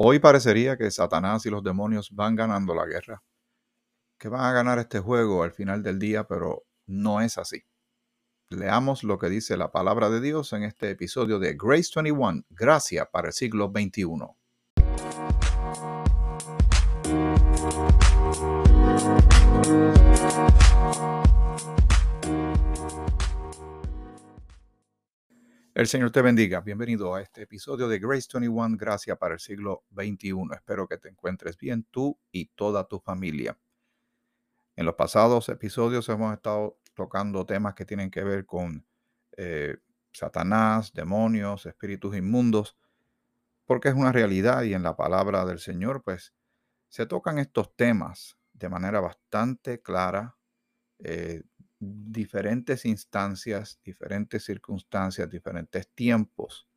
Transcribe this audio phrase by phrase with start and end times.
[0.00, 3.20] Hoy parecería que Satanás y los demonios van ganando la guerra,
[4.16, 7.64] que van a ganar este juego al final del día, pero no es así.
[8.48, 13.06] Leamos lo que dice la palabra de Dios en este episodio de Grace 21, Gracia
[13.10, 14.04] para el siglo XXI.
[25.78, 26.60] El Señor te bendiga.
[26.60, 30.34] Bienvenido a este episodio de Grace 21, Gracia para el siglo XXI.
[30.52, 33.56] Espero que te encuentres bien tú y toda tu familia.
[34.74, 38.84] En los pasados episodios hemos estado tocando temas que tienen que ver con
[39.36, 39.76] eh,
[40.10, 42.76] Satanás, demonios, espíritus inmundos,
[43.64, 46.34] porque es una realidad y en la palabra del Señor, pues
[46.88, 50.36] se tocan estos temas de manera bastante clara,
[50.98, 51.44] eh,
[51.80, 56.68] diferentes instancias, diferentes circunstancias, diferentes tiempos,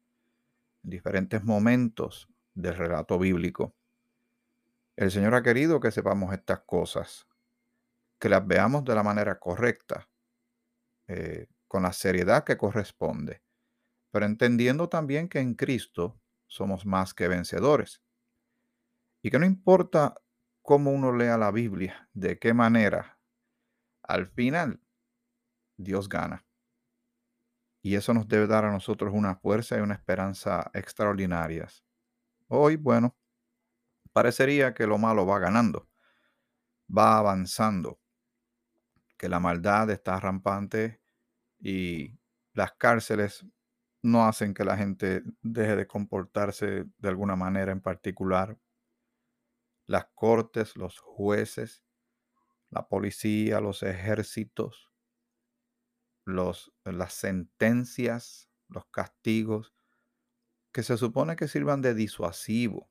[0.84, 3.76] diferentes momentos del relato bíblico.
[4.96, 7.28] El Señor ha querido que sepamos estas cosas,
[8.20, 10.08] que las veamos de la manera correcta,
[11.08, 13.42] eh, con la seriedad que corresponde,
[14.12, 18.02] pero entendiendo también que en Cristo somos más que vencedores.
[19.24, 20.16] Y que no importa
[20.62, 23.20] cómo uno lea la Biblia, de qué manera,
[24.04, 24.82] al final
[25.84, 26.46] Dios gana.
[27.82, 31.84] Y eso nos debe dar a nosotros una fuerza y una esperanza extraordinarias.
[32.48, 33.16] Hoy, bueno,
[34.14, 35.90] parecería que lo malo va ganando,
[36.96, 38.00] va avanzando,
[39.18, 41.02] que la maldad está rampante
[41.60, 42.20] y
[42.54, 43.46] las cárceles
[44.04, 48.58] no hacen que la gente deje de comportarse de alguna manera en particular.
[49.86, 51.84] Las cortes, los jueces,
[52.70, 54.91] la policía, los ejércitos,
[56.26, 59.74] los, las sentencias, los castigos,
[60.72, 62.90] que se supone que sirvan de disuasivo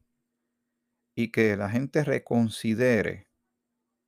[1.15, 3.29] y que la gente reconsidere,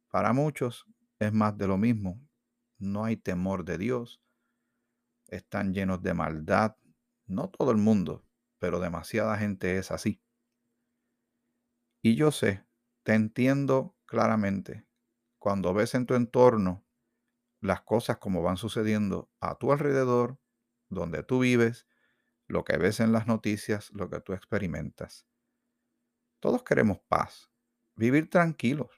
[0.09, 0.87] para muchos
[1.19, 2.21] es más de lo mismo.
[2.79, 4.21] No hay temor de Dios,
[5.29, 6.77] están llenos de maldad.
[7.27, 8.25] No todo el mundo,
[8.59, 10.21] pero demasiada gente es así.
[12.03, 12.67] Y yo sé,
[13.05, 14.87] te entiendo claramente,
[15.39, 16.85] cuando ves en tu entorno
[17.63, 20.39] las cosas como van sucediendo a tu alrededor,
[20.91, 21.87] donde tú vives,
[22.49, 25.27] lo que ves en las noticias, lo que tú experimentas.
[26.41, 27.51] Todos queremos paz,
[27.95, 28.91] vivir tranquilos.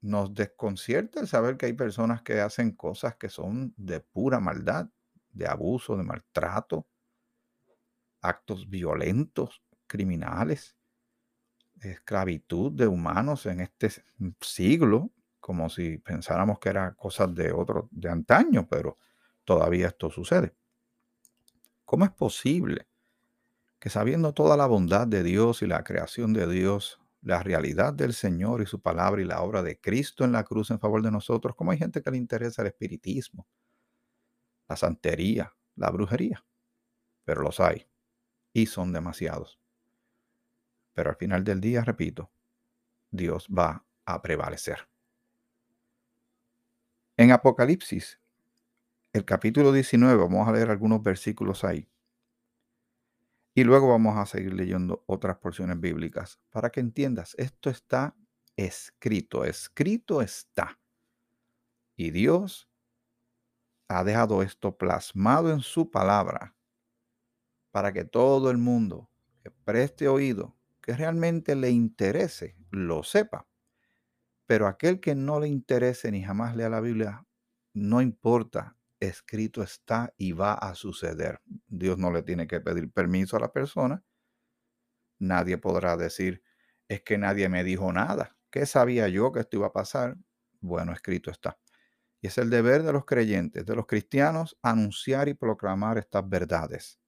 [0.00, 4.90] Nos desconcierta el saber que hay personas que hacen cosas que son de pura maldad,
[5.30, 6.88] de abuso, de maltrato,
[8.20, 10.76] actos violentos, criminales,
[11.80, 13.90] esclavitud de humanos en este
[14.40, 15.12] siglo
[15.48, 18.98] como si pensáramos que era cosas de otro, de antaño, pero
[19.44, 20.54] todavía esto sucede.
[21.86, 22.86] ¿Cómo es posible
[23.78, 28.12] que sabiendo toda la bondad de Dios y la creación de Dios, la realidad del
[28.12, 31.10] Señor y su palabra y la obra de Cristo en la cruz en favor de
[31.10, 33.48] nosotros, cómo hay gente que le interesa el espiritismo,
[34.68, 36.44] la santería, la brujería?
[37.24, 37.88] Pero los hay
[38.52, 39.58] y son demasiados.
[40.92, 42.30] Pero al final del día, repito,
[43.10, 44.86] Dios va a prevalecer.
[47.20, 48.20] En Apocalipsis,
[49.12, 51.90] el capítulo 19, vamos a leer algunos versículos ahí.
[53.56, 58.14] Y luego vamos a seguir leyendo otras porciones bíblicas para que entiendas, esto está
[58.54, 60.78] escrito, escrito está.
[61.96, 62.70] Y Dios
[63.88, 66.54] ha dejado esto plasmado en su palabra
[67.72, 69.10] para que todo el mundo
[69.42, 73.47] que preste oído, que realmente le interese, lo sepa.
[74.48, 77.26] Pero aquel que no le interese ni jamás lea la Biblia,
[77.74, 81.42] no importa, escrito está y va a suceder.
[81.66, 84.02] Dios no le tiene que pedir permiso a la persona.
[85.18, 86.42] Nadie podrá decir,
[86.88, 88.38] es que nadie me dijo nada.
[88.50, 90.16] ¿Qué sabía yo que esto iba a pasar?
[90.60, 91.58] Bueno, escrito está.
[92.22, 96.98] Y es el deber de los creyentes, de los cristianos, anunciar y proclamar estas verdades.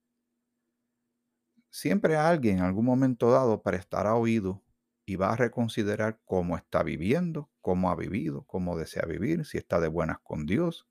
[1.71, 4.63] Siempre alguien en algún momento dado prestará oído
[5.10, 9.80] y va a reconsiderar cómo está viviendo, cómo ha vivido, cómo desea vivir, si está
[9.80, 10.86] de buenas con Dios,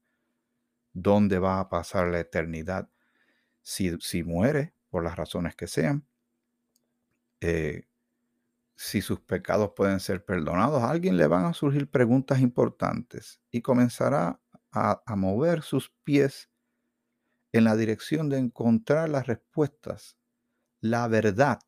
[0.92, 2.90] dónde va a pasar la eternidad
[3.62, 6.06] si, si muere por las razones que sean,
[7.40, 7.88] eh,
[8.76, 10.84] si sus pecados pueden ser perdonados.
[10.84, 14.42] A alguien le van a surgir preguntas importantes y comenzará
[14.74, 16.50] a, a mover sus pies
[17.54, 20.18] en la dirección de encontrar las respuestas,
[20.82, 21.60] la verdad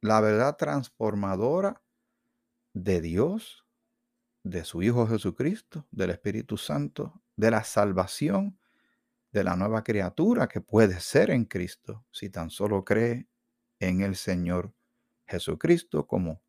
[0.00, 1.82] la verdad transformadora
[2.72, 3.64] de Dios,
[4.42, 8.58] de su Hijo Jesucristo, del Espíritu Santo, de la salvación,
[9.32, 13.28] de la nueva criatura que puede ser en Cristo si tan solo cree
[13.80, 14.72] en el Señor
[15.26, 16.42] Jesucristo como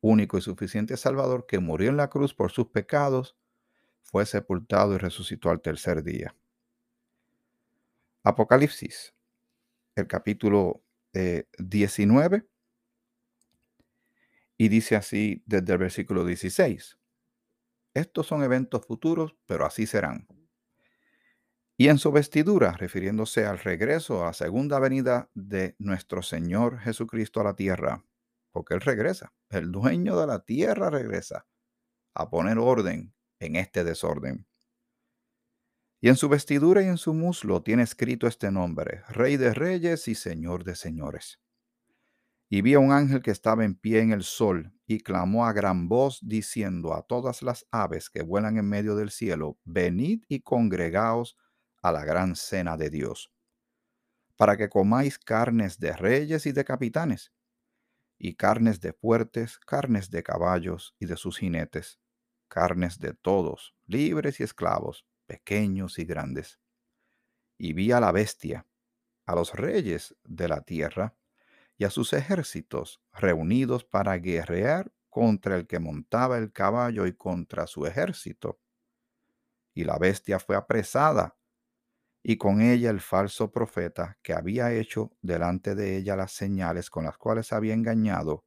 [0.00, 3.36] único y suficiente Salvador que murió en la cruz por sus pecados,
[4.02, 6.34] fue sepultado y resucitó al tercer día.
[8.24, 9.14] Apocalipsis,
[9.94, 10.82] el capítulo
[11.58, 12.46] 19, eh,
[14.58, 16.98] y dice así desde el versículo 16.
[17.94, 20.26] Estos son eventos futuros, pero así serán.
[21.78, 27.40] Y en su vestidura, refiriéndose al regreso, a la segunda venida de nuestro Señor Jesucristo
[27.40, 28.04] a la tierra,
[28.50, 31.46] porque Él regresa, el dueño de la tierra regresa
[32.14, 34.48] a poner orden en este desorden.
[36.00, 40.08] Y en su vestidura y en su muslo tiene escrito este nombre, Rey de Reyes
[40.08, 41.40] y Señor de Señores.
[42.48, 45.52] Y vi a un ángel que estaba en pie en el sol y clamó a
[45.52, 50.40] gran voz diciendo a todas las aves que vuelan en medio del cielo, venid y
[50.40, 51.36] congregaos
[51.82, 53.30] a la gran cena de Dios,
[54.36, 57.32] para que comáis carnes de reyes y de capitanes,
[58.18, 62.00] y carnes de fuertes, carnes de caballos y de sus jinetes,
[62.48, 66.58] carnes de todos, libres y esclavos, pequeños y grandes.
[67.58, 68.66] Y vi a la bestia,
[69.26, 71.14] a los reyes de la tierra,
[71.78, 77.66] y a sus ejércitos reunidos para guerrear contra el que montaba el caballo y contra
[77.66, 78.60] su ejército.
[79.74, 81.36] Y la bestia fue apresada,
[82.22, 87.04] y con ella el falso profeta que había hecho delante de ella las señales con
[87.04, 88.44] las cuales había engañado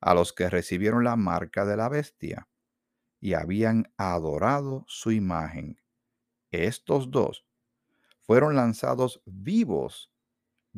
[0.00, 2.48] a los que recibieron la marca de la bestia
[3.20, 5.80] y habían adorado su imagen.
[6.50, 7.46] Estos dos
[8.22, 10.12] fueron lanzados vivos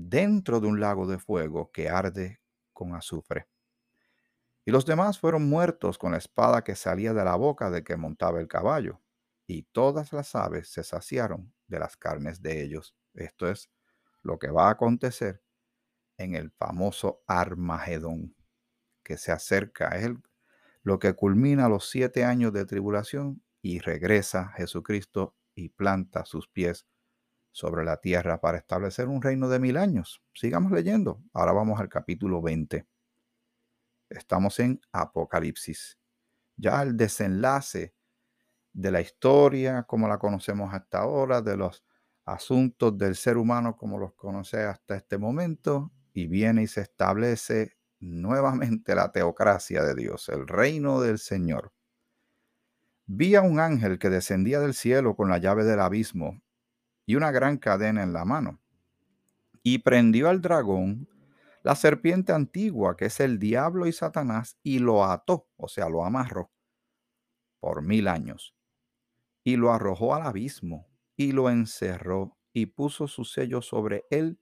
[0.01, 2.41] dentro de un lago de fuego que arde
[2.73, 3.49] con azufre.
[4.65, 7.97] Y los demás fueron muertos con la espada que salía de la boca de que
[7.97, 9.01] montaba el caballo,
[9.49, 12.95] y todas las aves se saciaron de las carnes de ellos.
[13.15, 13.71] Esto es
[14.23, 15.43] lo que va a acontecer
[16.17, 18.37] en el famoso Armagedón
[19.03, 19.89] que se acerca.
[19.99, 20.11] Es
[20.83, 26.87] lo que culmina los siete años de tribulación y regresa Jesucristo y planta sus pies
[27.59, 30.23] sobre la tierra para establecer un reino de mil años.
[30.33, 31.21] Sigamos leyendo.
[31.33, 32.87] Ahora vamos al capítulo 20.
[34.11, 35.99] Estamos en Apocalipsis.
[36.57, 37.97] Ya el desenlace
[38.73, 41.85] de la historia como la conocemos hasta ahora, de los
[42.25, 47.77] asuntos del ser humano como los conoce hasta este momento, y viene y se establece
[47.99, 51.73] nuevamente la teocracia de Dios, el reino del Señor.
[53.07, 56.41] Vi a un ángel que descendía del cielo con la llave del abismo
[57.09, 58.61] y una gran cadena en la mano.
[59.63, 61.09] Y prendió al dragón,
[61.63, 66.05] la serpiente antigua, que es el diablo y Satanás, y lo ató, o sea, lo
[66.05, 66.53] amarró,
[67.61, 68.55] por mil años.
[69.43, 74.39] Y lo arrojó al abismo, y lo encerró, y puso su sello sobre él,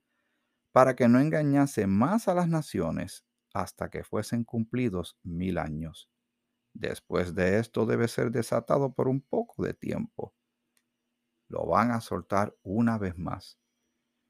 [0.73, 3.25] para que no engañase más a las naciones
[3.55, 6.11] hasta que fuesen cumplidos mil años.
[6.75, 10.35] Después de esto debe ser desatado por un poco de tiempo
[11.49, 13.59] lo van a soltar una vez más.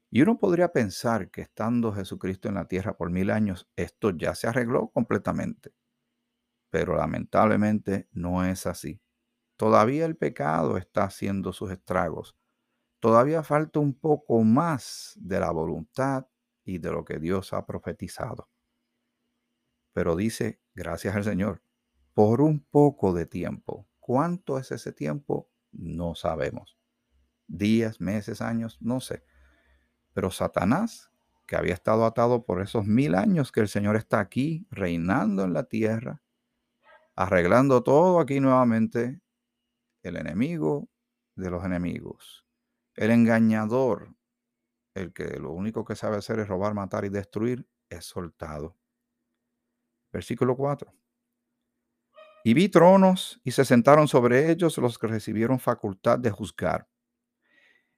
[0.09, 4.35] Y uno podría pensar que estando Jesucristo en la tierra por mil años, esto ya
[4.35, 5.73] se arregló completamente.
[6.69, 9.01] Pero lamentablemente no es así.
[9.57, 12.37] Todavía el pecado está haciendo sus estragos.
[12.99, 16.27] Todavía falta un poco más de la voluntad
[16.63, 18.49] y de lo que Dios ha profetizado.
[19.93, 21.61] Pero dice, gracias al Señor,
[22.13, 23.87] por un poco de tiempo.
[23.99, 25.49] ¿Cuánto es ese tiempo?
[25.71, 26.76] No sabemos
[27.47, 29.23] días, meses, años, no sé.
[30.13, 31.11] Pero Satanás,
[31.45, 35.53] que había estado atado por esos mil años que el Señor está aquí, reinando en
[35.53, 36.21] la tierra,
[37.15, 39.21] arreglando todo aquí nuevamente,
[40.03, 40.89] el enemigo
[41.35, 42.45] de los enemigos,
[42.95, 44.15] el engañador,
[44.93, 48.75] el que lo único que sabe hacer es robar, matar y destruir, es soltado.
[50.11, 50.91] Versículo 4.
[52.43, 56.87] Y vi tronos y se sentaron sobre ellos los que recibieron facultad de juzgar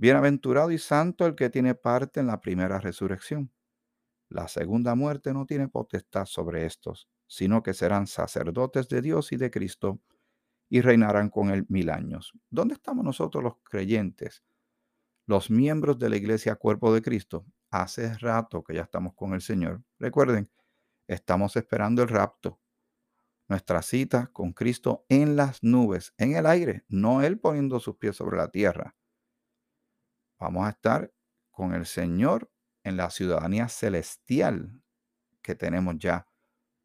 [0.00, 3.52] Bienaventurado y santo el que tiene parte en la primera resurrección.
[4.28, 9.36] La segunda muerte no tiene potestad sobre estos, sino que serán sacerdotes de Dios y
[9.36, 10.00] de Cristo
[10.68, 12.32] y reinarán con él mil años.
[12.48, 14.44] ¿Dónde estamos nosotros los creyentes?
[15.26, 17.44] Los miembros de la iglesia cuerpo de Cristo.
[17.70, 19.82] Hace rato que ya estamos con el Señor.
[19.98, 20.48] Recuerden,
[21.08, 22.60] estamos esperando el rapto,
[23.48, 28.14] nuestra cita con Cristo en las nubes, en el aire, no Él poniendo sus pies
[28.14, 28.94] sobre la tierra.
[30.38, 31.12] Vamos a estar
[31.50, 32.50] con el Señor
[32.84, 34.82] en la ciudadanía celestial
[35.42, 36.26] que tenemos ya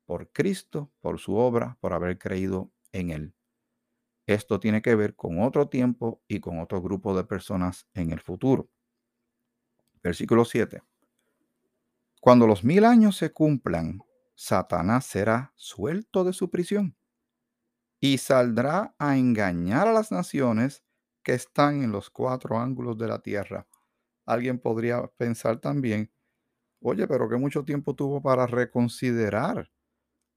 [0.05, 3.36] por Cristo, por su obra, por haber creído en Él.
[4.25, 8.19] Esto tiene que ver con otro tiempo y con otro grupo de personas en el
[8.22, 8.69] futuro.
[10.01, 10.81] Versículo 7.
[12.22, 14.00] Cuando los mil años se cumplan,
[14.36, 16.95] Satanás será suelto de su prisión
[18.00, 20.83] y saldrá a engañar a las naciones
[21.23, 23.67] que están en los cuatro ángulos de la tierra.
[24.25, 26.11] Alguien podría pensar también,
[26.81, 29.71] oye, pero que mucho tiempo tuvo para reconsiderar,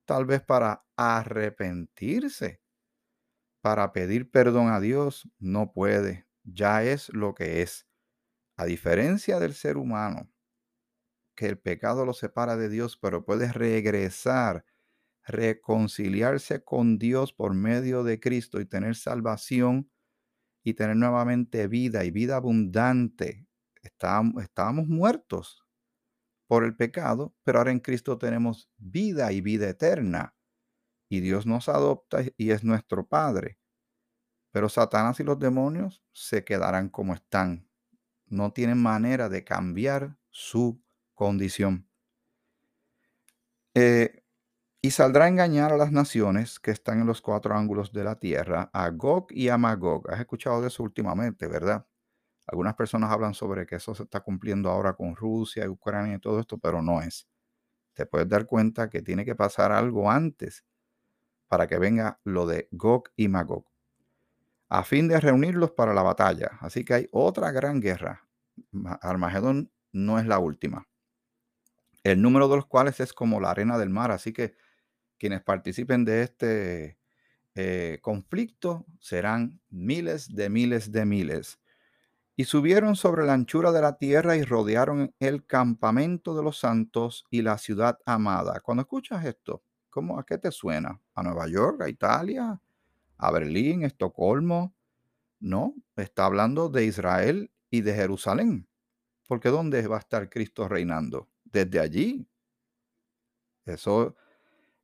[0.07, 2.61] tal vez para arrepentirse
[3.61, 6.27] para pedir perdón a Dios, no puede.
[6.45, 7.87] Ya es lo que es.
[8.57, 10.31] A diferencia del ser humano,
[11.35, 14.65] que el pecado lo separa de Dios, pero puede regresar,
[15.25, 19.91] reconciliarse con Dios por medio de Cristo y tener salvación
[20.67, 23.47] y tener nuevamente vida y vida abundante.
[23.83, 25.65] Estábamos, estábamos muertos
[26.49, 30.35] por el pecado, pero ahora en Cristo tenemos vida y vida eterna
[31.09, 33.61] y Dios nos adopta y es nuestro Padre.
[34.51, 37.71] Pero Satanás y los demonios se quedarán como están.
[38.27, 40.83] No tienen manera de cambiar su
[41.15, 41.89] condición.
[43.75, 44.25] Eh,
[44.87, 48.21] y saldrá a engañar a las naciones que están en los cuatro ángulos de la
[48.21, 50.09] tierra, a Gog y a Magog.
[50.09, 51.85] Has escuchado de eso últimamente, ¿verdad?
[52.47, 56.19] Algunas personas hablan sobre que eso se está cumpliendo ahora con Rusia y Ucrania y
[56.21, 57.27] todo esto, pero no es.
[57.95, 60.65] Te puedes dar cuenta que tiene que pasar algo antes
[61.49, 63.65] para que venga lo de Gog y Magog,
[64.69, 66.59] a fin de reunirlos para la batalla.
[66.61, 68.29] Así que hay otra gran guerra.
[69.01, 70.87] Armagedón no es la última.
[72.05, 74.55] El número de los cuales es como la arena del mar, así que
[75.19, 76.99] quienes participen de este
[77.55, 81.59] eh, conflicto serán miles de miles de miles.
[82.37, 87.25] Y subieron sobre la anchura de la tierra y rodearon el campamento de los santos
[87.31, 88.61] y la ciudad amada.
[88.61, 89.63] Cuando escuchas esto,
[89.97, 91.01] ¿Cómo, ¿A qué te suena?
[91.15, 91.81] ¿A Nueva York?
[91.81, 92.61] ¿A Italia?
[93.17, 93.83] ¿A Berlín?
[93.83, 94.75] ¿Estocolmo?
[95.41, 98.69] No, está hablando de Israel y de Jerusalén.
[99.27, 101.31] Porque ¿dónde va a estar Cristo reinando?
[101.45, 102.29] Desde allí.
[103.65, 104.15] Eso,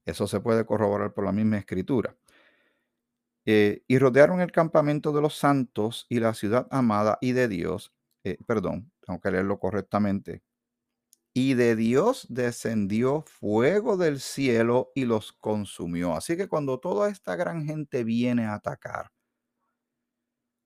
[0.04, 2.16] eso se puede corroborar por la misma escritura.
[3.44, 7.92] Eh, y rodearon el campamento de los santos y la ciudad amada y de Dios.
[8.24, 10.42] Eh, perdón, tengo que leerlo correctamente
[11.34, 16.14] y de Dios descendió fuego del cielo y los consumió.
[16.14, 19.12] Así que cuando toda esta gran gente viene a atacar,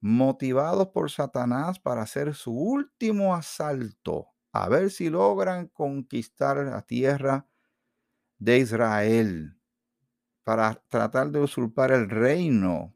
[0.00, 7.46] motivados por Satanás para hacer su último asalto, a ver si logran conquistar la tierra
[8.38, 9.56] de Israel,
[10.44, 12.94] para tratar de usurpar el reino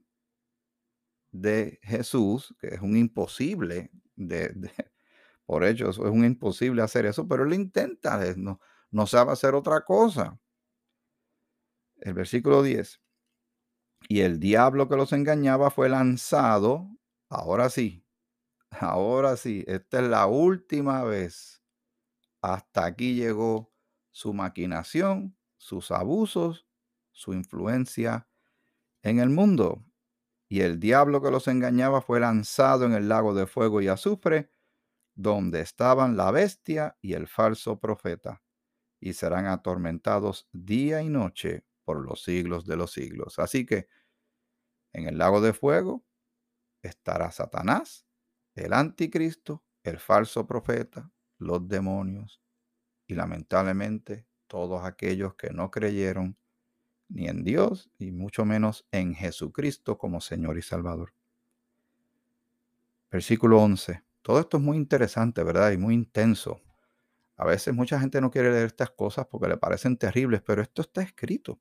[1.32, 4.52] de Jesús, que es un imposible de,
[5.46, 9.82] por hecho, es un imposible hacer eso, pero él intenta, no, no sabe hacer otra
[9.84, 10.38] cosa.
[12.00, 13.00] El versículo 10.
[14.08, 16.88] Y el diablo que los engañaba fue lanzado,
[17.28, 18.04] ahora sí,
[18.70, 21.62] ahora sí, esta es la última vez.
[22.42, 23.69] Hasta aquí llegó
[24.20, 26.66] su maquinación, sus abusos,
[27.10, 28.28] su influencia
[29.02, 29.82] en el mundo.
[30.46, 34.50] Y el diablo que los engañaba fue lanzado en el lago de fuego y azufre,
[35.14, 38.42] donde estaban la bestia y el falso profeta,
[39.00, 43.38] y serán atormentados día y noche por los siglos de los siglos.
[43.38, 43.88] Así que
[44.92, 46.04] en el lago de fuego
[46.82, 48.04] estará Satanás,
[48.54, 52.42] el anticristo, el falso profeta, los demonios
[53.10, 56.36] y lamentablemente todos aquellos que no creyeron
[57.08, 61.12] ni en Dios y mucho menos en Jesucristo como Señor y Salvador.
[63.10, 64.02] Versículo 11.
[64.22, 65.72] Todo esto es muy interesante, ¿verdad?
[65.72, 66.60] Y muy intenso.
[67.36, 70.82] A veces mucha gente no quiere leer estas cosas porque le parecen terribles, pero esto
[70.82, 71.58] está escrito.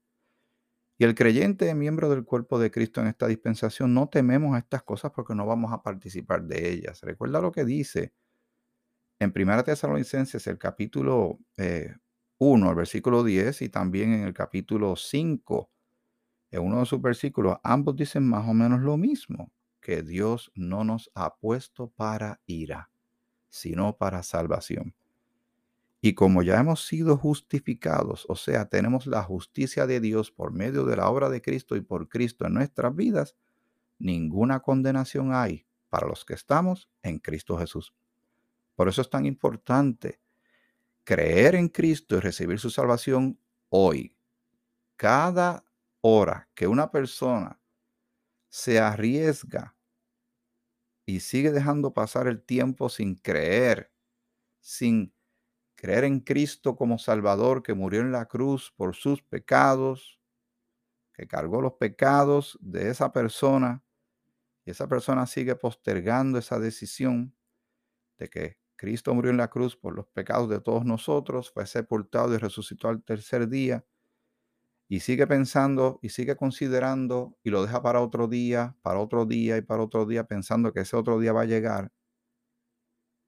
[0.97, 4.83] Y el creyente, miembro del cuerpo de Cristo en esta dispensación, no tememos a estas
[4.83, 7.01] cosas porque no vamos a participar de ellas.
[7.01, 8.13] Recuerda lo que dice
[9.19, 11.95] en 1 Tesalonicenses, el capítulo 1, eh,
[12.69, 15.69] el versículo 10, y también en el capítulo 5,
[16.51, 20.83] en uno de sus versículos, ambos dicen más o menos lo mismo que Dios no
[20.83, 22.89] nos ha puesto para ira,
[23.49, 24.95] sino para salvación.
[26.01, 30.85] Y como ya hemos sido justificados, o sea, tenemos la justicia de Dios por medio
[30.85, 33.35] de la obra de Cristo y por Cristo en nuestras vidas,
[33.97, 37.93] ninguna condenación hay para los que estamos en Cristo Jesús.
[38.79, 40.21] Por eso es tan importante
[41.03, 44.15] creer en Cristo y recibir su salvación hoy,
[44.95, 45.65] cada
[45.99, 47.59] hora que una persona
[48.47, 49.75] se arriesga
[51.05, 53.91] y sigue dejando pasar el tiempo sin creer,
[54.61, 55.13] sin
[55.75, 60.21] creer en Cristo como Salvador que murió en la cruz por sus pecados,
[61.13, 63.83] que cargó los pecados de esa persona,
[64.63, 67.35] y esa persona sigue postergando esa decisión
[68.17, 72.33] de que Cristo murió en la cruz por los pecados de todos nosotros, fue sepultado
[72.33, 73.85] y resucitó al tercer día,
[74.87, 79.57] y sigue pensando y sigue considerando y lo deja para otro día, para otro día
[79.57, 81.91] y para otro día, pensando que ese otro día va a llegar,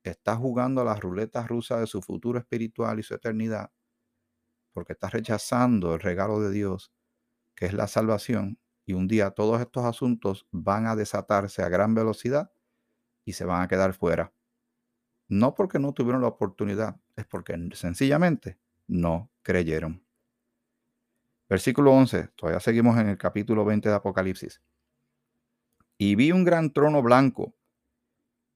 [0.03, 3.71] está jugando a la ruleta rusa de su futuro espiritual y su eternidad,
[4.73, 6.91] porque está rechazando el regalo de Dios,
[7.55, 11.95] que es la salvación, y un día todos estos asuntos van a desatarse a gran
[11.95, 12.51] velocidad
[13.25, 14.33] y se van a quedar fuera.
[15.31, 20.05] No porque no tuvieron la oportunidad, es porque sencillamente no creyeron.
[21.47, 24.61] Versículo 11, todavía seguimos en el capítulo 20 de Apocalipsis.
[25.97, 27.55] Y vi un gran trono blanco,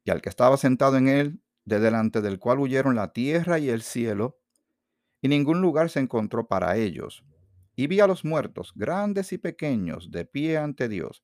[0.04, 3.70] y al que estaba sentado en él, de delante del cual huyeron la tierra y
[3.70, 4.38] el cielo,
[5.22, 7.24] y ningún lugar se encontró para ellos.
[7.78, 11.24] Y vi a los muertos, grandes y pequeños, de pie ante Dios,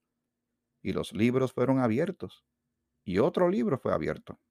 [0.81, 2.46] y los libros fueron abiertos,
[3.03, 4.39] y otro libro fue abierto,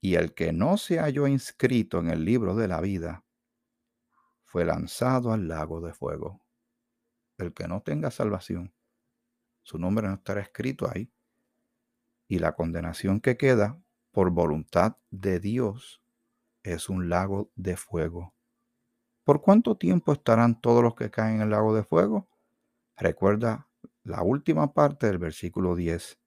[0.00, 3.24] Y el que no se halló inscrito en el libro de la vida
[4.44, 6.40] fue lanzado al lago de fuego.
[7.36, 8.72] El que no tenga salvación,
[9.62, 11.12] su nombre no estará escrito ahí.
[12.26, 13.80] Y la condenación que queda
[14.12, 16.02] por voluntad de Dios
[16.62, 18.34] es un lago de fuego.
[19.24, 22.28] ¿Por cuánto tiempo estarán todos los que caen en el lago de fuego?
[22.96, 23.68] Recuerda
[24.02, 26.17] la última parte del versículo 10.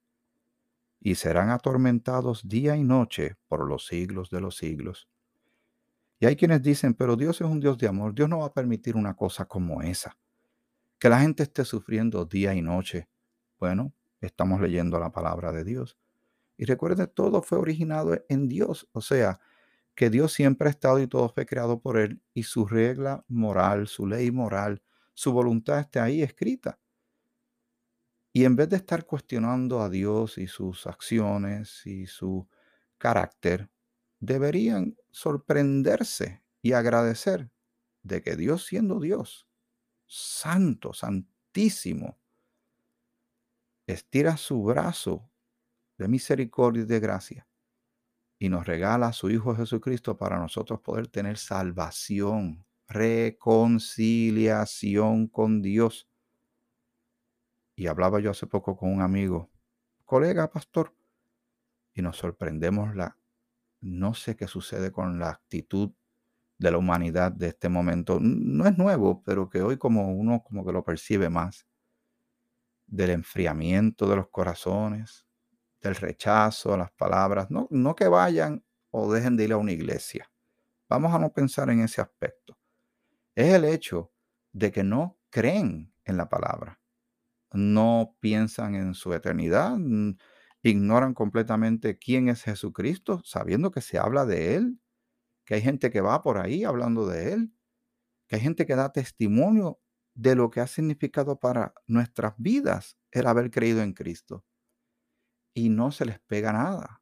[1.01, 5.09] Y serán atormentados día y noche por los siglos de los siglos.
[6.21, 8.13] Y hay quienes dicen, pero Dios es un Dios de amor.
[8.13, 10.15] Dios no va a permitir una cosa como esa.
[10.99, 13.09] Que la gente esté sufriendo día y noche.
[13.59, 15.97] Bueno, estamos leyendo la palabra de Dios.
[16.57, 18.87] Y recuerde, todo fue originado en Dios.
[18.91, 19.39] O sea,
[19.95, 22.21] que Dios siempre ha estado y todo fue creado por Él.
[22.35, 24.83] Y su regla moral, su ley moral,
[25.15, 26.79] su voluntad está ahí escrita.
[28.33, 32.47] Y en vez de estar cuestionando a Dios y sus acciones y su
[32.97, 33.69] carácter,
[34.19, 37.49] deberían sorprenderse y agradecer
[38.03, 39.47] de que Dios siendo Dios,
[40.07, 42.19] santo, santísimo,
[43.87, 45.29] estira su brazo
[45.97, 47.47] de misericordia y de gracia
[48.41, 56.09] y nos regala a su Hijo Jesucristo para nosotros poder tener salvación, reconciliación con Dios.
[57.75, 59.49] Y hablaba yo hace poco con un amigo,
[60.05, 60.95] colega pastor,
[61.93, 63.17] y nos sorprendemos la
[63.81, 65.91] no sé qué sucede con la actitud
[66.57, 68.19] de la humanidad de este momento.
[68.21, 71.65] No es nuevo, pero que hoy como uno como que lo percibe más.
[72.85, 75.25] Del enfriamiento de los corazones,
[75.81, 77.49] del rechazo a las palabras.
[77.49, 80.31] No, no que vayan o dejen de ir a una iglesia.
[80.87, 82.57] Vamos a no pensar en ese aspecto.
[83.33, 84.11] Es el hecho
[84.51, 86.80] de que no creen en la palabra.
[87.53, 89.77] No piensan en su eternidad,
[90.63, 94.79] ignoran completamente quién es Jesucristo, sabiendo que se habla de Él,
[95.45, 97.53] que hay gente que va por ahí hablando de Él,
[98.27, 99.79] que hay gente que da testimonio
[100.13, 104.45] de lo que ha significado para nuestras vidas el haber creído en Cristo.
[105.53, 107.01] Y no se les pega nada.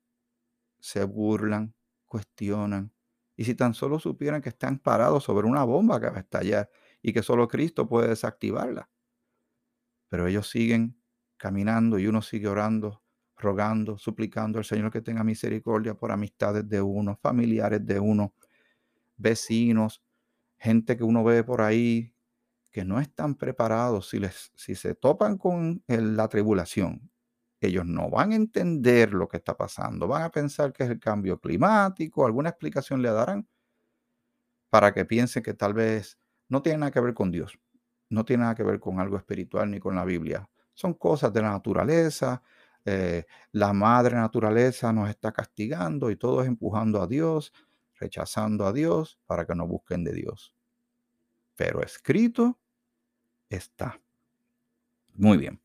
[0.80, 1.76] Se burlan,
[2.08, 2.94] cuestionan.
[3.36, 6.70] Y si tan solo supieran que están parados sobre una bomba que va a estallar
[7.02, 8.90] y que solo Cristo puede desactivarla.
[10.10, 11.00] Pero ellos siguen
[11.38, 13.02] caminando y uno sigue orando
[13.40, 18.34] rogando, suplicando al Señor que tenga misericordia por amistades de uno, familiares de uno,
[19.18, 20.04] vecinos,
[20.58, 22.14] gente que uno ve por ahí
[22.72, 27.10] que no están preparados si, les, si se topan con la tribulación.
[27.62, 31.00] Ellos no van a entender lo que está pasando, van a pensar que es el
[31.00, 33.48] cambio climático, alguna explicación le darán
[34.70, 37.60] para que piensen que tal vez no tiene nada que ver con Dios,
[38.10, 40.50] no tiene nada que ver con algo espiritual ni con la Biblia.
[40.74, 42.42] Son cosas de la naturaleza,
[42.86, 47.54] eh, la madre naturaleza nos está castigando y todos empujando a Dios,
[48.00, 50.56] rechazando a Dios para que no busquen de Dios.
[51.56, 52.58] pero escrito
[53.50, 54.00] está.
[55.14, 55.62] Muy bien.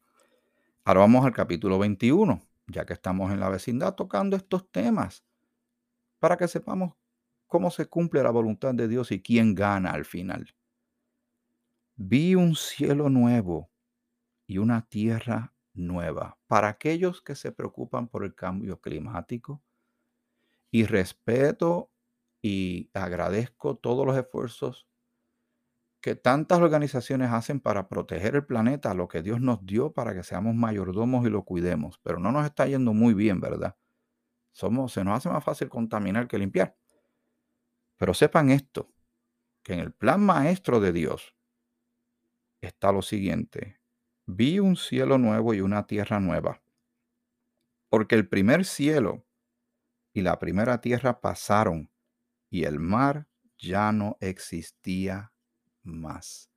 [0.84, 5.24] Ahora vamos al capítulo 21, ya que estamos en la vecindad tocando estos temas,
[6.18, 6.94] para que sepamos
[7.46, 10.52] cómo se cumple la voluntad de Dios y quién gana al final.
[11.96, 13.70] Vi un cielo nuevo
[14.46, 16.38] y una tierra nueva.
[16.46, 19.62] Para aquellos que se preocupan por el cambio climático,
[20.74, 21.92] y respeto
[22.42, 24.88] y agradezco todos los esfuerzos
[26.00, 30.22] que tantas organizaciones hacen para proteger el planeta, lo que Dios nos dio para que
[30.22, 33.76] seamos mayordomos y lo cuidemos, pero no nos está yendo muy bien, ¿verdad?
[34.52, 36.76] Somos, se nos hace más fácil contaminar que limpiar.
[37.96, 38.92] Pero sepan esto,
[39.62, 41.33] que en el plan maestro de Dios
[42.64, 43.80] está lo siguiente.
[44.26, 46.62] Vi un cielo nuevo y una tierra nueva,
[47.88, 49.26] porque el primer cielo
[50.12, 51.90] y la primera tierra pasaron
[52.50, 55.32] y el mar ya no existía
[55.82, 56.50] más.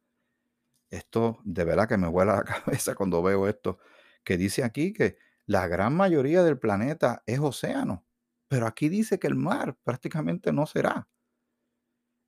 [0.89, 3.79] Esto de verdad que me vuela la cabeza cuando veo esto,
[4.23, 8.05] que dice aquí que la gran mayoría del planeta es océano,
[8.47, 11.07] pero aquí dice que el mar prácticamente no será.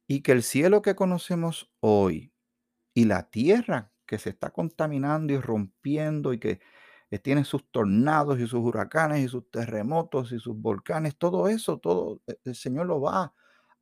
[0.08, 2.34] Y que el cielo que conocemos hoy
[2.94, 6.60] y la tierra que se está contaminando y rompiendo y que
[7.18, 12.22] tiene sus tornados y sus huracanes y sus terremotos y sus volcanes, todo eso, todo
[12.28, 13.34] e, el Señor lo va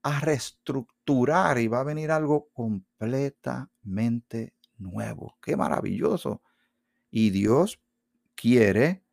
[0.04, 5.38] a reestructurar y va a venir algo completamente nuevo.
[5.41, 6.41] Qué maravilloso.
[7.12, 7.82] Y Dios
[8.36, 9.04] quiere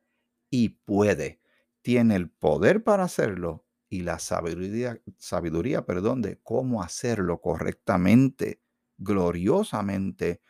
[0.51, 1.41] y puede.
[1.83, 8.61] Tiene el poder para hacerlo y la sabiduría, sabiduría, perdón, de cómo hacerlo correctamente,
[8.99, 10.41] gloriosamente,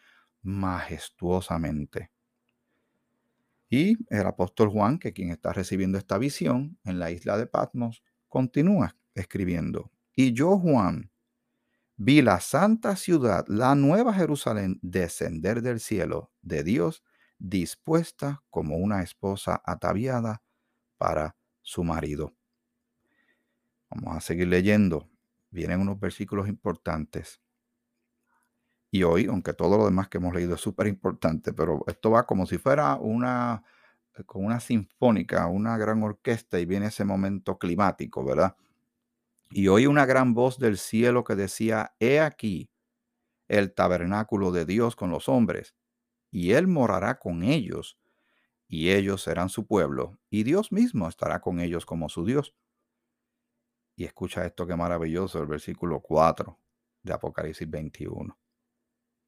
[0.42, 2.10] majestuosamente.
[3.68, 8.02] Y el apóstol Juan, que quien está recibiendo esta visión en la isla de Patmos,
[8.28, 9.90] continúa escribiendo.
[10.14, 11.10] Y yo, Juan,
[11.96, 17.02] vi la santa ciudad, la nueva Jerusalén, descender del cielo de Dios,
[17.38, 20.42] dispuesta como una esposa ataviada
[20.98, 22.34] para su marido.
[23.90, 25.08] Vamos a seguir leyendo.
[25.50, 27.40] Vienen unos versículos importantes.
[28.94, 32.26] Y hoy, aunque todo lo demás que hemos leído es súper importante, pero esto va
[32.26, 33.64] como si fuera una,
[34.14, 38.56] eh, con una sinfónica, una gran orquesta y viene ese momento climático, ¿verdad?
[39.50, 42.70] Y oí una gran voz del cielo que decía, He aquí
[43.48, 45.74] el tabernáculo de Dios con los hombres,
[46.30, 47.98] y Él morará con ellos,
[48.68, 52.54] y ellos serán su pueblo, y Dios mismo estará con ellos como su Dios.
[53.96, 56.56] Y escucha esto que maravilloso, el versículo 4
[57.02, 58.38] de Apocalipsis 21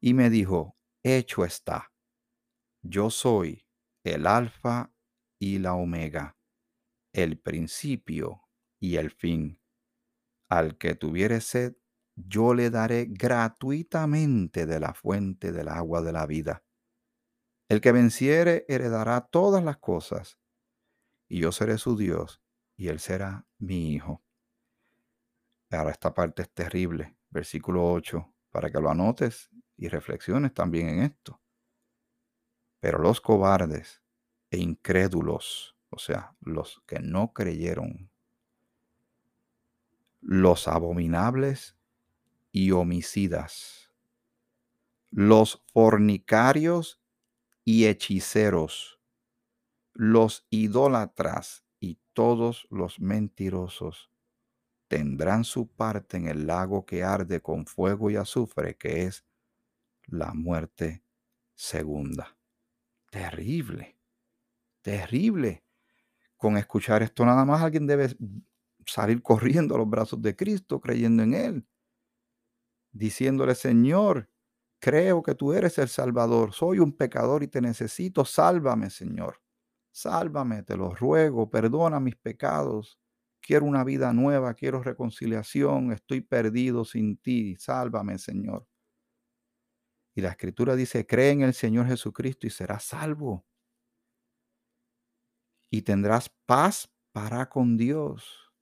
[0.00, 1.92] y me dijo, hecho está,
[2.82, 3.66] yo soy
[4.04, 4.92] el alfa
[5.38, 6.36] y la omega,
[7.12, 8.42] el principio
[8.80, 9.60] y el fin.
[10.48, 11.76] Al que tuviere sed,
[12.14, 16.64] yo le daré gratuitamente de la fuente del agua de la vida.
[17.68, 20.38] El que venciere heredará todas las cosas,
[21.28, 22.42] y yo seré su Dios,
[22.76, 24.24] y él será mi hijo.
[25.70, 31.02] Ahora esta parte es terrible, versículo 8, para que lo anotes y reflexiones también en
[31.04, 31.40] esto.
[32.80, 34.02] Pero los cobardes
[34.50, 38.10] e incrédulos, o sea, los que no creyeron,
[40.20, 41.76] los abominables
[42.50, 43.92] y homicidas,
[45.10, 47.00] los fornicarios
[47.64, 49.00] y hechiceros,
[49.94, 54.10] los idólatras y todos los mentirosos
[54.88, 59.24] tendrán su parte en el lago que arde con fuego y azufre, que es
[60.08, 61.04] la muerte
[61.54, 62.36] segunda.
[63.10, 63.98] Terrible,
[64.82, 65.64] terrible.
[66.36, 68.10] Con escuchar esto nada más alguien debe
[68.86, 71.68] salir corriendo a los brazos de Cristo, creyendo en Él,
[72.92, 74.30] diciéndole, Señor,
[74.80, 79.40] creo que tú eres el Salvador, soy un pecador y te necesito, sálvame, Señor.
[79.92, 83.00] Sálvame, te lo ruego, perdona mis pecados.
[83.42, 88.67] Quiero una vida nueva, quiero reconciliación, estoy perdido sin ti, sálvame, Señor.
[90.18, 93.46] Y la escritura dice, cree en el Señor Jesucristo y serás salvo.
[95.70, 98.52] Y tendrás paz para con Dios.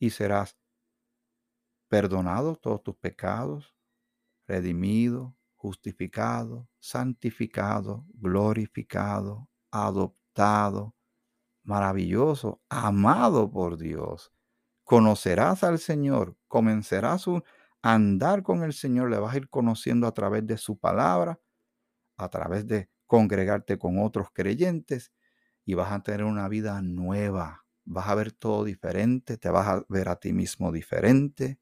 [0.00, 0.58] Y serás
[1.86, 3.76] perdonado todos tus pecados,
[4.48, 10.96] redimido, justificado, santificado, glorificado, adoptado,
[11.62, 14.32] maravilloso, amado por Dios.
[14.82, 17.44] Conocerás al Señor, comenzarás a
[17.82, 21.40] andar con el Señor, le vas a ir conociendo a través de su palabra,
[22.18, 25.12] a través de congregarte con otros creyentes
[25.64, 27.64] y vas a tener una vida nueva.
[27.84, 31.60] Vas a ver todo diferente, te vas a ver a ti mismo diferente,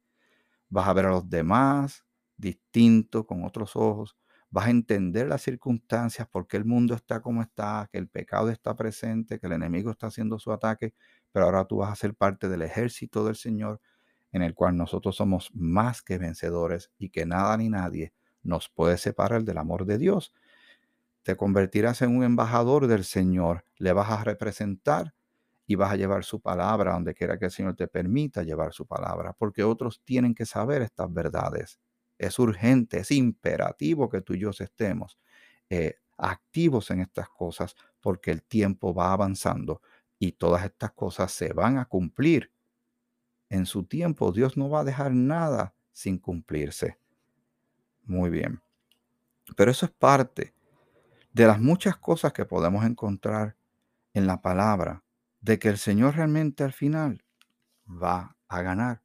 [0.68, 2.04] vas a ver a los demás
[2.36, 4.16] distinto, con otros ojos,
[4.50, 8.48] vas a entender las circunstancias, por qué el mundo está como está, que el pecado
[8.50, 10.94] está presente, que el enemigo está haciendo su ataque,
[11.32, 13.80] pero ahora tú vas a ser parte del ejército del Señor,
[14.32, 18.12] en el cual nosotros somos más que vencedores y que nada ni nadie
[18.42, 20.32] nos puede separar del amor de Dios.
[21.22, 25.14] Te convertirás en un embajador del Señor, le vas a representar
[25.66, 28.86] y vas a llevar su palabra donde quiera que el Señor te permita llevar su
[28.86, 31.78] palabra, porque otros tienen que saber estas verdades.
[32.16, 35.18] Es urgente, es imperativo que tú y yo estemos
[35.68, 39.82] eh, activos en estas cosas, porque el tiempo va avanzando
[40.18, 42.50] y todas estas cosas se van a cumplir.
[43.50, 46.98] En su tiempo Dios no va a dejar nada sin cumplirse.
[48.04, 48.60] Muy bien.
[49.56, 50.54] Pero eso es parte
[51.32, 53.56] de las muchas cosas que podemos encontrar
[54.14, 55.04] en la palabra
[55.40, 57.24] de que el Señor realmente al final
[57.86, 59.02] va a ganar.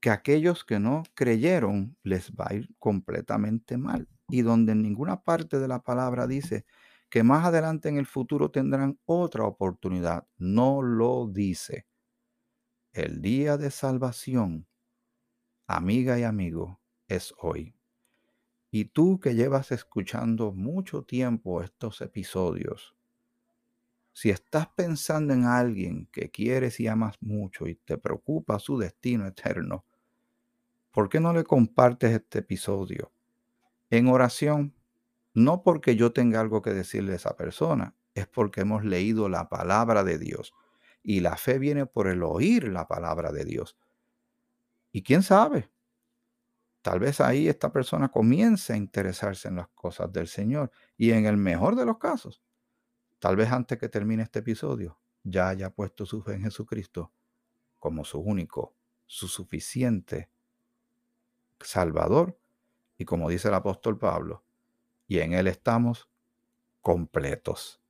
[0.00, 4.08] Que aquellos que no creyeron les va a ir completamente mal.
[4.28, 6.64] Y donde en ninguna parte de la palabra dice
[7.08, 10.26] que más adelante en el futuro tendrán otra oportunidad.
[10.38, 11.86] No lo dice.
[12.96, 14.66] El día de salvación,
[15.66, 17.74] amiga y amigo, es hoy.
[18.70, 22.96] Y tú que llevas escuchando mucho tiempo estos episodios,
[24.14, 29.26] si estás pensando en alguien que quieres y amas mucho y te preocupa su destino
[29.26, 29.84] eterno,
[30.90, 33.12] ¿por qué no le compartes este episodio
[33.90, 34.74] en oración?
[35.34, 39.50] No porque yo tenga algo que decirle a esa persona, es porque hemos leído la
[39.50, 40.54] palabra de Dios.
[41.06, 43.78] Y la fe viene por el oír la palabra de Dios.
[44.90, 45.70] Y quién sabe,
[46.82, 50.70] tal vez ahí esta persona comience a interesarse en las cosas del Señor.
[50.96, 52.42] Y en el mejor de los casos,
[53.18, 57.12] Tal vez antes que termine este episodio ya haya puesto su fe en Jesucristo
[57.78, 60.30] como su único, su suficiente
[61.60, 62.38] Salvador
[62.98, 64.44] y como dice el apóstol Pablo,
[65.06, 66.08] y en Él estamos
[66.80, 67.80] completos.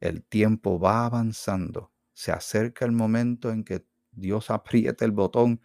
[0.00, 5.60] El tiempo va avanzando, se acerca el momento en que Dios apriete el botón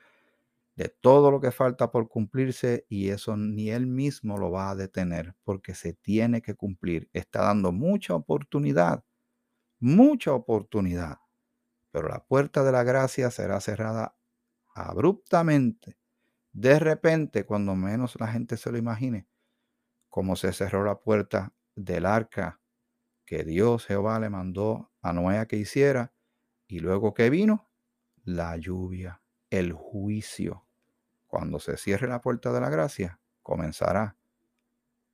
[0.75, 4.75] de todo lo que falta por cumplirse y eso ni él mismo lo va a
[4.75, 7.10] detener porque se tiene que cumplir.
[7.13, 9.03] Está dando mucha oportunidad,
[9.79, 11.17] mucha oportunidad,
[11.91, 14.15] pero la puerta de la gracia será cerrada
[14.75, 15.97] abruptamente,
[16.57, 19.27] de repente, cuando menos la gente se lo imagine,
[20.10, 22.60] como se cerró la puerta del arca
[23.27, 26.13] que Dios Jehová le mandó a Noé que hiciera,
[26.67, 27.69] y luego que vino,
[28.23, 30.65] la lluvia, el juicio
[31.27, 34.17] cuando se cierre la puerta de la gracia, comenzará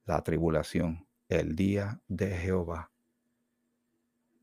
[0.05, 2.91] la tribulación, el día de Jehová.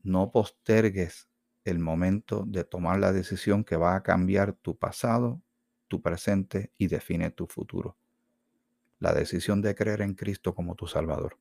[0.03, 1.29] No postergues
[1.63, 5.41] el momento de tomar la decisión que va a cambiar tu pasado,
[5.87, 7.97] tu presente y define tu futuro.
[8.99, 11.37] La decisión de creer en Cristo como tu Salvador.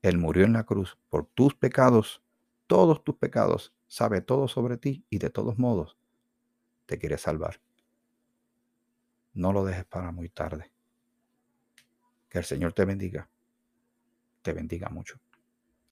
[0.00, 2.22] Él murió en la cruz por tus pecados,
[2.66, 5.98] todos tus pecados, sabe todo sobre ti y de todos modos
[6.86, 7.60] te quiere salvar.
[9.34, 10.72] No lo dejes para muy tarde.
[12.30, 13.28] Que el Señor te bendiga.
[14.40, 15.20] Te bendiga mucho.